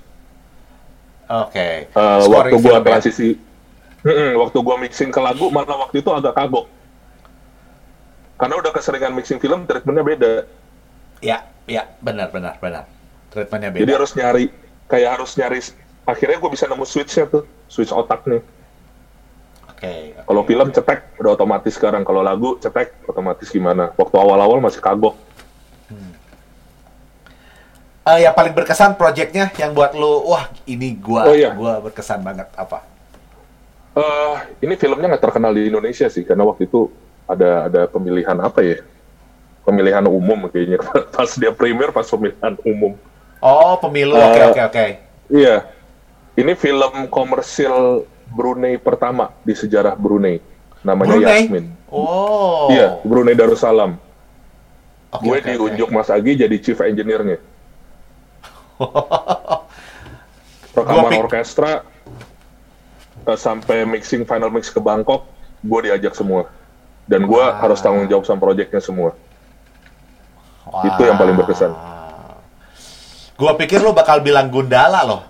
Oke. 1.27 1.87
Eh, 1.87 2.19
Scoring 2.23 2.29
waktu 2.29 2.55
gua 2.59 2.71
film 2.77 2.83
ya? 2.83 2.87
transisi 2.93 3.29
Mm-mm, 4.03 4.35
waktu 4.35 4.57
gua 4.59 4.75
mixing 4.75 5.09
ke 5.09 5.19
lagu 5.19 5.47
malah 5.47 5.87
waktu 5.87 6.03
itu 6.03 6.11
agak 6.11 6.35
kagok 6.35 6.67
karena 8.35 8.59
udah 8.59 8.71
keseringan 8.75 9.15
mixing 9.15 9.39
film 9.39 9.63
treatmentnya 9.63 10.03
beda 10.03 10.33
Iya, 11.23 11.47
iya, 11.63 11.87
benar, 12.03 12.27
benar, 12.27 12.59
benar. 12.59 12.83
Treatmentnya 13.31 13.71
beda. 13.71 13.79
jadi 13.79 13.91
harus 13.95 14.11
nyari 14.11 14.45
kayak 14.91 15.09
harus 15.15 15.31
nyari 15.39 15.59
akhirnya 16.03 16.37
gue 16.37 16.51
bisa 16.51 16.67
nemu 16.67 16.83
switchnya 16.83 17.25
tuh 17.25 17.43
switch 17.65 17.91
otak 17.91 18.23
nih 18.25 18.41
Oke. 19.71 19.91
oke. 20.15 20.23
kalau 20.27 20.41
film 20.43 20.67
cetek 20.69 20.99
udah 21.17 21.31
otomatis 21.33 21.73
sekarang 21.73 22.03
kalau 22.03 22.19
lagu 22.19 22.55
cetek 22.57 22.91
otomatis 23.05 23.47
gimana 23.47 23.91
waktu 23.93 24.15
awal-awal 24.15 24.59
masih 24.59 24.79
kagok 24.79 25.15
Eh, 28.03 28.27
yang 28.27 28.35
paling 28.35 28.51
berkesan 28.51 28.99
proyeknya 28.99 29.47
yang 29.55 29.71
buat 29.71 29.95
lu, 29.95 30.27
wah 30.27 30.51
ini 30.67 30.91
gua, 30.99 31.23
Oh, 31.23 31.31
iya. 31.31 31.55
gua 31.55 31.79
berkesan 31.79 32.19
banget 32.19 32.51
apa? 32.51 32.83
Eh, 33.95 34.35
ini 34.59 34.75
filmnya 34.75 35.07
nggak 35.07 35.23
terkenal 35.23 35.55
di 35.55 35.71
Indonesia 35.71 36.11
sih 36.11 36.27
karena 36.27 36.43
waktu 36.43 36.67
itu 36.67 36.91
ada 37.23 37.71
ada 37.71 37.81
pemilihan 37.87 38.35
apa 38.43 38.59
ya 38.59 38.83
pemilihan 39.63 40.03
umum 40.03 40.51
kayaknya 40.51 40.83
pas 41.15 41.31
dia 41.39 41.55
premier 41.55 41.95
pas 41.95 42.03
pemilihan 42.03 42.59
umum 42.67 42.99
Oh, 43.39 43.79
pemilu. 43.79 44.19
Eh, 44.19 44.23
Oke, 44.23 44.41
oke, 44.51 44.61
oke. 44.67 44.85
Iya, 45.31 45.55
ini 46.33 46.53
film 46.57 47.07
komersil 47.13 48.05
Brunei 48.33 48.81
pertama 48.81 49.29
di 49.45 49.53
sejarah 49.53 49.93
Brunei. 49.93 50.41
Namanya 50.81 51.15
Brunei? 51.15 51.41
Yasmin. 51.45 51.65
Oh. 51.93 52.67
Iya, 52.73 52.97
Brunei 53.05 53.37
Darussalam. 53.37 54.01
Oke, 55.13 55.21
Gue 55.21 55.37
oke, 55.37 55.45
diunjuk 55.53 55.89
oke. 55.93 55.95
Mas 55.95 56.09
Agi 56.09 56.33
jadi 56.33 56.55
chief 56.57 56.81
engineer-nya. 56.81 57.37
Gua 60.73 60.81
Rekaman 60.81 61.13
pik- 61.13 61.21
orkestra 61.21 61.85
eh, 63.29 63.37
sampai 63.37 63.85
mixing 63.85 64.25
final 64.25 64.49
mix 64.49 64.73
ke 64.73 64.81
Bangkok, 64.81 65.29
gue 65.61 65.79
diajak 65.85 66.17
semua. 66.17 66.49
Dan 67.05 67.29
gue 67.29 67.37
Wah. 67.37 67.61
harus 67.61 67.77
tanggung 67.77 68.09
jawab 68.09 68.25
sama 68.25 68.41
proyeknya 68.41 68.81
semua. 68.81 69.13
Wah. 70.65 70.81
Itu 70.89 71.05
yang 71.05 71.21
paling 71.21 71.37
berkesan. 71.37 71.69
Gua 73.37 73.53
pikir 73.57 73.81
lu 73.81 73.93
bakal 73.93 74.21
bilang 74.25 74.49
Gundala 74.49 75.05
loh. 75.05 75.21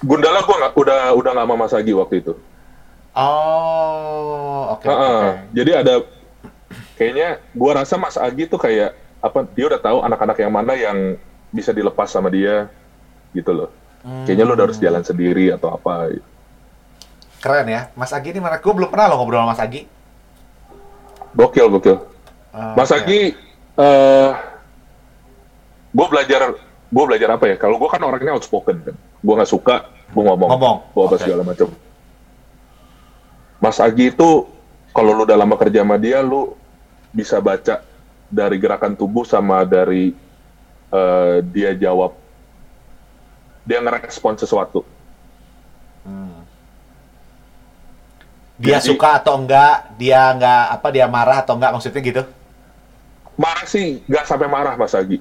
Gundala 0.00 0.40
gue 0.40 0.56
nggak 0.56 0.72
udah 0.76 1.00
udah 1.12 1.30
nggak 1.36 1.46
sama 1.46 1.54
Mas 1.60 1.74
Agi 1.76 1.92
waktu 1.92 2.24
itu. 2.24 2.32
Oh, 3.14 4.78
oke. 4.78 4.86
Heeh. 4.86 5.20
oke. 5.26 5.30
Jadi 5.52 5.70
ada 5.74 5.94
kayaknya 6.94 7.28
gua 7.56 7.82
rasa 7.82 7.98
Mas 7.98 8.14
Agi 8.14 8.46
tuh 8.46 8.60
kayak 8.60 8.94
apa 9.20 9.44
dia 9.52 9.66
udah 9.66 9.80
tahu 9.82 9.98
anak-anak 10.06 10.36
yang 10.40 10.52
mana 10.52 10.72
yang 10.78 11.18
bisa 11.50 11.74
dilepas 11.74 12.08
sama 12.08 12.30
dia 12.30 12.70
gitu 13.34 13.50
loh. 13.50 13.70
Kayaknya 14.00 14.44
lo 14.48 14.52
udah 14.56 14.64
harus 14.70 14.80
jalan 14.80 15.04
sendiri 15.04 15.52
atau 15.52 15.76
apa. 15.76 16.16
Keren 17.42 17.66
ya. 17.68 17.90
Mas 17.98 18.14
Agi 18.14 18.32
ini 18.32 18.40
mana? 18.40 18.62
Gue 18.62 18.72
belum 18.72 18.88
pernah 18.88 19.10
lo 19.10 19.20
ngobrol 19.20 19.42
sama 19.42 19.52
Mas 19.52 19.60
Agi. 19.60 19.84
Gokil 21.34 21.66
gokil. 21.76 21.98
Oh, 22.54 22.74
Mas 22.78 22.90
oke. 22.94 23.04
Agi 23.04 23.20
eh 23.80 24.30
gue 25.90 26.06
belajar 26.06 26.54
gue 26.88 27.04
belajar 27.04 27.28
apa 27.34 27.44
ya? 27.50 27.56
Kalau 27.58 27.76
gue 27.76 27.90
kan 27.90 28.00
orangnya 28.00 28.38
outspoken 28.38 28.76
kan, 28.86 28.96
gue 29.20 29.34
nggak 29.36 29.48
suka 29.48 29.76
gue 30.10 30.22
ngomong, 30.24 30.48
Ngomong, 30.50 30.76
gue 30.90 31.02
apa 31.04 31.14
oke. 31.14 31.22
segala 31.22 31.42
macam. 31.44 31.68
Mas 33.60 33.78
Agi 33.78 34.10
itu 34.10 34.48
kalau 34.90 35.14
lu 35.14 35.22
udah 35.22 35.38
lama 35.38 35.54
kerja 35.54 35.84
sama 35.86 35.94
dia, 35.94 36.18
lu 36.18 36.56
bisa 37.10 37.38
baca 37.38 37.84
dari 38.26 38.56
gerakan 38.56 38.96
tubuh 38.96 39.22
sama 39.22 39.62
dari 39.62 40.10
eh, 40.90 41.36
dia 41.46 41.70
jawab, 41.76 42.16
dia 43.62 43.78
ngerespon 43.78 44.34
sesuatu. 44.34 44.82
Dia 48.60 48.76
Jadi- 48.76 48.92
suka 48.92 49.16
atau 49.16 49.40
enggak, 49.40 49.96
dia 49.96 50.36
enggak 50.36 50.62
apa 50.68 50.88
dia 50.90 51.06
marah 51.08 51.40
atau 51.40 51.56
enggak 51.56 51.72
maksudnya 51.72 52.02
gitu. 52.02 52.22
marah 53.40 53.64
sih 53.64 54.04
nggak 54.04 54.28
sampai 54.28 54.52
marah 54.52 54.76
Mas 54.76 54.92
Agi. 54.92 55.16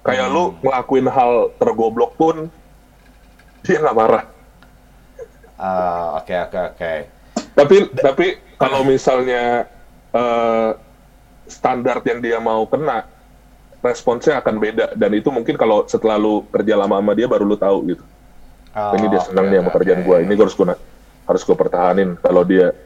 Kayak 0.00 0.32
lu 0.32 0.56
ngelakuin 0.64 1.04
hal 1.08 1.52
tergoblok 1.60 2.16
pun 2.16 2.48
dia 3.64 3.80
nggak 3.80 3.96
marah. 3.96 4.24
Ah, 5.56 6.20
oke 6.20 6.34
oke 6.36 6.60
oke. 6.76 6.92
Tapi 7.56 7.76
tapi 7.96 8.26
kalau 8.60 8.84
misalnya 8.84 9.64
eh, 10.12 10.70
standar 11.48 12.04
yang 12.04 12.20
dia 12.20 12.38
mau 12.38 12.68
kena, 12.68 13.08
responsnya 13.80 14.44
akan 14.44 14.60
beda 14.60 14.86
dan 14.94 15.10
itu 15.16 15.32
mungkin 15.32 15.56
kalau 15.56 15.88
setelah 15.88 16.20
lu 16.20 16.44
kerja 16.52 16.76
lama 16.76 17.00
sama 17.00 17.12
dia 17.16 17.26
baru 17.26 17.48
lu 17.48 17.56
tahu 17.56 17.96
gitu. 17.96 18.04
Oh, 18.74 18.92
ini 18.98 19.06
dia 19.06 19.22
senang 19.22 19.48
oke, 19.48 19.50
nih 19.54 19.58
sama 19.62 19.70
oke, 19.70 19.76
kerjaan 19.80 20.00
gua. 20.04 20.16
Ini 20.20 20.32
gua 20.36 20.44
harus 20.44 20.56
gua 20.58 20.76
harus 21.24 21.42
gua 21.46 21.56
pertahanin 21.56 22.10
kalau 22.20 22.42
dia. 22.44 22.76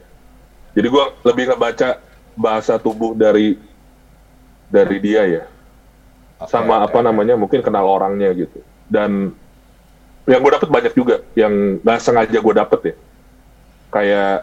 Jadi 0.77 0.87
gua 0.87 1.11
lebih 1.27 1.51
ngebaca 1.51 1.99
bahasa 2.39 2.79
tubuh 2.79 3.11
dari 3.17 3.59
dari 4.71 4.97
dia 5.03 5.21
ya. 5.27 5.43
Oke, 6.39 6.55
sama 6.55 6.79
oke, 6.79 6.93
apa 6.93 6.99
namanya 7.03 7.35
mungkin 7.35 7.59
kenal 7.59 7.83
orangnya 7.83 8.31
gitu 8.31 8.63
dan 8.87 9.35
yang 10.29 10.45
gue 10.45 10.51
dapet 10.53 10.69
banyak 10.69 10.93
juga 10.93 11.25
yang 11.33 11.81
nggak 11.81 11.97
sengaja 11.97 12.37
gue 12.37 12.53
dapet 12.53 12.79
ya. 12.93 12.95
Kayak 13.89 14.35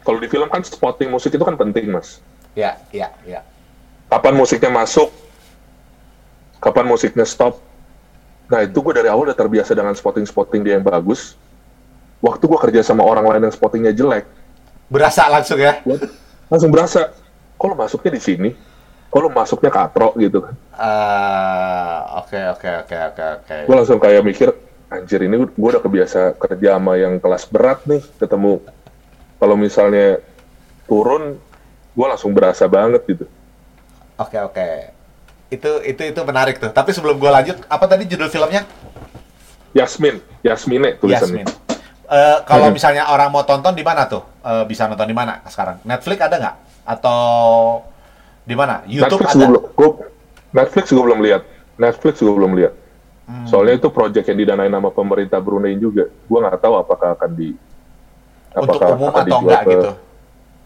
kalau 0.00 0.18
di 0.24 0.28
film 0.32 0.48
kan 0.48 0.64
spotting 0.64 1.12
musik 1.12 1.36
itu 1.36 1.44
kan 1.44 1.52
penting 1.60 1.92
mas. 1.92 2.24
Ya, 2.56 2.80
ya, 2.90 3.12
ya. 3.28 3.44
kapan 4.08 4.34
musiknya 4.34 4.72
masuk 4.72 5.12
kapan 6.64 6.88
musiknya 6.88 7.28
stop. 7.28 7.60
Nah 8.48 8.64
itu 8.64 8.80
gue 8.80 8.94
dari 8.96 9.12
awal 9.12 9.28
udah 9.28 9.36
terbiasa 9.36 9.76
dengan 9.76 9.92
spotting 9.92 10.24
spotting 10.24 10.64
dia 10.64 10.80
yang 10.80 10.86
bagus. 10.86 11.36
Waktu 12.24 12.48
gue 12.48 12.58
kerja 12.58 12.80
sama 12.82 13.04
orang 13.04 13.28
lain 13.28 13.46
yang 13.46 13.54
spottingnya 13.54 13.92
jelek. 13.94 14.26
Berasa 14.88 15.28
langsung 15.28 15.60
ya. 15.60 15.78
langsung 16.50 16.72
berasa. 16.72 17.12
Lo 17.60 17.76
masuknya 17.76 18.16
di 18.16 18.22
sini? 18.22 18.50
Lo 19.12 19.28
masuknya 19.28 19.68
katro 19.68 20.16
gitu 20.16 20.40
kan? 20.40 20.54
Ah, 20.72 22.22
oke 22.24 22.38
oke 22.56 22.70
oke 22.86 22.96
oke 23.12 23.24
oke. 23.38 23.56
gue 23.68 23.76
langsung 23.76 24.00
kayak 24.00 24.22
mikir 24.24 24.48
anjir 24.88 25.20
ini 25.20 25.36
gue 25.36 25.48
udah 25.68 25.78
kebiasa 25.78 26.32
kerja 26.34 26.74
sama 26.74 26.96
yang 26.96 27.16
kelas 27.16 27.44
berat 27.44 27.84
nih 27.84 28.00
ketemu 28.16 28.64
kalau 29.36 29.54
misalnya 29.54 30.18
turun 30.84 31.36
gue 31.92 32.06
langsung 32.06 32.32
berasa 32.32 32.64
banget 32.64 33.02
gitu 33.06 33.26
Oke 34.18 34.34
oke. 34.34 34.68
Itu 35.46 35.78
itu 35.80 36.02
itu 36.02 36.20
menarik 36.26 36.58
tuh. 36.58 36.68
Tapi 36.68 36.90
sebelum 36.90 37.16
gue 37.16 37.30
lanjut, 37.30 37.54
apa 37.64 37.86
tadi 37.86 38.02
judul 38.02 38.26
filmnya? 38.26 38.66
Yasmin 39.70 40.18
Yasmine 40.42 40.98
tulisannya 40.98 41.46
Yasmin. 41.46 41.46
Eh, 42.02 42.38
kalau 42.42 42.66
Mhm. 42.66 42.74
misalnya 42.74 43.06
orang 43.06 43.30
mau 43.30 43.46
tonton 43.46 43.70
di 43.72 43.86
mana 43.86 44.10
tuh? 44.10 44.26
Eh, 44.42 44.66
bisa 44.66 44.90
nonton 44.90 45.06
di 45.06 45.14
mana 45.14 45.38
sekarang? 45.46 45.78
Netflix 45.86 46.18
ada 46.18 46.34
nggak? 46.34 46.56
Atau 46.82 47.20
di 48.42 48.58
mana? 48.58 48.82
YouTube 48.90 49.22
Netflix 49.22 49.30
ada? 49.30 49.38
gue 49.38 49.46
belum 49.46 49.64
gua- 49.70 49.98
Netflix 50.50 50.84
gue 50.90 51.04
belum 51.04 51.20
lihat 51.22 51.42
Netflix 51.78 52.14
gue 52.18 52.34
belum 52.34 52.52
lihat 52.58 52.72
Hmm. 53.28 53.44
soalnya 53.44 53.76
itu 53.76 53.92
project 53.92 54.24
yang 54.24 54.40
didanain 54.40 54.72
sama 54.72 54.88
pemerintah 54.88 55.36
Brunei 55.36 55.76
juga 55.76 56.08
gue 56.08 56.38
nggak 56.40 56.64
tahu 56.64 56.80
apakah 56.80 57.12
akan 57.12 57.30
di 57.36 57.52
Untuk 58.56 58.80
apakah 58.80 58.88
umum 58.96 59.08
akan 59.12 59.12
atau 59.12 59.28
dijual 59.28 59.42
enggak 59.44 59.60
ke- 59.60 59.72
gitu? 59.76 59.90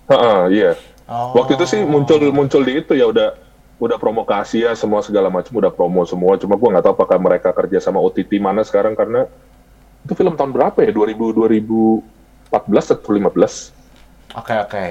Heeh, 0.06 0.40
iya 0.54 0.72
Oh. 1.12 1.34
Waktu 1.36 1.58
itu 1.60 1.64
sih 1.68 1.80
muncul 1.82 2.22
muncul 2.32 2.62
di 2.64 2.78
itu 2.78 2.94
ya 2.94 3.04
udah 3.10 3.34
udah 3.82 3.96
promo 3.98 4.22
ke 4.22 4.32
Asia 4.32 4.72
semua 4.78 5.02
segala 5.02 5.26
macam 5.28 5.50
udah 5.58 5.68
promo 5.68 6.06
semua 6.06 6.38
cuma 6.38 6.54
gua 6.54 6.78
nggak 6.78 6.84
tahu 6.88 6.94
apakah 6.94 7.18
mereka 7.18 7.50
kerja 7.50 7.82
sama 7.82 7.98
OTT 7.98 8.38
mana 8.38 8.62
sekarang 8.62 8.94
karena 8.94 9.26
itu 10.06 10.14
film 10.14 10.38
tahun 10.38 10.54
berapa 10.54 10.78
ya 10.86 10.94
2000 10.94 11.34
2014 12.48 12.94
atau 12.96 13.10
15 13.12 14.38
Oke 14.38 14.54
oke. 14.56 14.84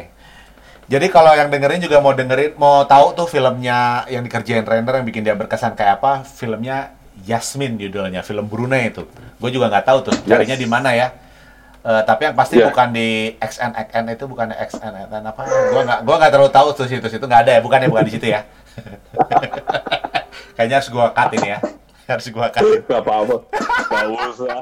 Jadi 0.92 1.08
kalau 1.08 1.32
yang 1.34 1.48
dengerin 1.50 1.82
juga 1.82 1.98
mau 2.04 2.12
dengerin, 2.14 2.54
mau 2.60 2.84
tahu 2.86 3.16
tuh 3.16 3.26
filmnya 3.26 4.06
yang 4.12 4.22
dikerjain 4.22 4.68
Render 4.68 5.00
yang 5.00 5.08
bikin 5.08 5.24
dia 5.24 5.34
berkesan 5.34 5.74
kayak 5.74 6.04
apa? 6.04 6.22
Filmnya 6.28 6.94
Yasmin 7.26 7.78
judulnya, 7.78 8.22
film 8.26 8.46
Brunei 8.50 8.90
itu. 8.90 9.06
Gue 9.38 9.50
juga 9.54 9.70
nggak 9.70 9.86
tahu 9.86 9.98
tuh 10.10 10.16
carinya 10.26 10.58
di 10.58 10.68
mana 10.70 10.92
ya. 10.94 11.08
Eh, 11.82 12.02
tapi 12.06 12.30
yang 12.30 12.38
pasti 12.38 12.62
Yeah. 12.62 12.70
bukan 12.70 12.94
di 12.94 13.34
XNXN 13.42 14.06
itu 14.14 14.30
bukan 14.30 14.54
XNXN 14.54 15.24
apa? 15.26 15.42
Gua 15.74 15.82
nggak 15.82 16.00
gua 16.06 16.16
nggak 16.22 16.32
terlalu 16.38 16.52
tahu 16.54 16.68
tuh 16.78 16.86
situ 16.86 17.08
situ 17.10 17.26
nggak 17.26 17.42
ada 17.50 17.52
ya, 17.58 17.62
bukan 17.66 17.82
ya 17.82 17.88
bukan 17.90 18.06
di 18.06 18.14
situ 18.14 18.28
ya. 18.30 18.46
Kayaknya 20.56 20.76
harus 20.78 20.90
gua 20.94 21.10
cut 21.10 21.34
ini 21.34 21.58
ya. 21.58 21.60
Harus 22.06 22.28
gua 22.30 22.48
cut. 22.54 22.62
Gak 22.86 23.02
apa-apa. 23.02 23.36
Gak 23.90 24.06
usah. 24.30 24.62